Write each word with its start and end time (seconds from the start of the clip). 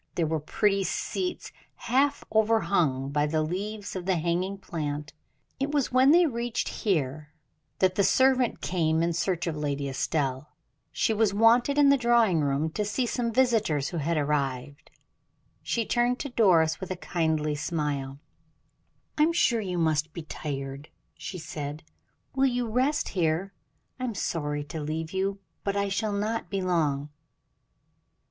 There 0.15 0.25
were 0.25 0.39
pretty 0.39 0.83
seats, 0.83 1.51
half 1.75 2.23
overhung 2.33 3.11
by 3.11 3.27
the 3.27 3.43
leaves 3.43 3.95
of 3.95 4.07
the 4.07 4.15
hanging 4.15 4.57
plant. 4.57 5.13
It 5.59 5.69
was 5.69 5.91
when 5.91 6.09
they 6.09 6.25
reached 6.25 6.69
here 6.69 7.29
that 7.77 7.93
the 7.93 8.03
servant 8.03 8.61
came 8.61 9.03
in 9.03 9.13
search 9.13 9.45
of 9.45 9.55
Lady 9.55 9.87
Estelle; 9.87 10.49
she 10.91 11.13
was 11.13 11.35
wanted 11.35 11.77
in 11.77 11.89
the 11.89 11.99
drawing 11.99 12.39
room, 12.41 12.71
to 12.71 12.83
see 12.83 13.05
some 13.05 13.31
visitors 13.31 13.89
who 13.89 13.97
had 13.97 14.17
arrived. 14.17 14.89
She 15.61 15.85
turned 15.85 16.17
to 16.21 16.29
Doris, 16.29 16.79
with 16.79 16.89
a 16.89 16.95
kindly 16.95 17.53
smile: 17.53 18.17
"I 19.19 19.21
am 19.21 19.33
sure 19.33 19.61
you 19.61 19.77
must 19.77 20.13
be 20.13 20.23
tired," 20.23 20.89
she 21.15 21.37
said; 21.37 21.83
"will 22.33 22.47
you 22.47 22.67
rest 22.67 23.09
here? 23.09 23.53
I 23.99 24.05
am 24.05 24.15
sorry 24.15 24.63
to 24.63 24.79
leave 24.81 25.13
you, 25.13 25.37
but 25.63 25.77
I 25.77 25.89
shall 25.89 26.11
not 26.13 26.49
be 26.49 26.59
long." 26.63 27.09